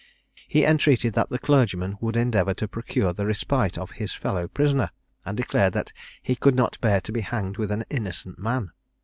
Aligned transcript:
He 0.47 0.65
entreated 0.65 1.13
that 1.13 1.29
the 1.29 1.37
clergyman 1.37 1.95
would 2.01 2.15
endeavour 2.15 2.55
to 2.55 2.67
procure 2.67 3.13
the 3.13 3.27
respite 3.27 3.77
of 3.77 3.91
his 3.91 4.11
fellow 4.13 4.47
prisoner, 4.47 4.89
and 5.27 5.37
declared 5.37 5.73
that 5.73 5.93
he 6.23 6.35
could 6.35 6.55
not 6.55 6.81
bear 6.81 6.99
to 7.01 7.11
be 7.11 7.21
hanged 7.21 7.57
with 7.57 7.69
an 7.69 7.85
innocent 7.91 8.39
man. 8.39 8.71